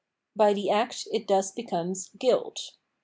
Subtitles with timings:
[0.35, 2.71] By the act it thus becomes Guilt.